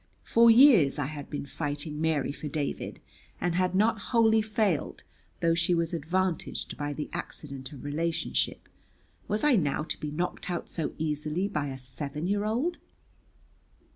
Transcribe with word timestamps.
For 0.23 0.49
years 0.49 0.97
I 0.97 1.05
had 1.05 1.29
been 1.29 1.45
fighting 1.45 2.01
Mary 2.01 2.31
for 2.31 2.47
David, 2.47 2.99
and 3.39 3.53
had 3.53 3.75
not 3.75 3.99
wholly 4.09 4.41
failed 4.41 5.03
though 5.41 5.53
she 5.53 5.75
was 5.75 5.93
advantaged 5.93 6.75
by 6.75 6.91
the 6.91 7.07
accident 7.13 7.71
of 7.71 7.83
relationship; 7.83 8.67
was 9.27 9.43
I 9.43 9.55
now 9.55 9.83
to 9.83 9.99
be 9.99 10.09
knocked 10.09 10.49
out 10.49 10.69
so 10.71 10.95
easily 10.97 11.47
by 11.47 11.67
a 11.67 11.77
seven 11.77 12.25
year 12.25 12.45
old? 12.45 12.79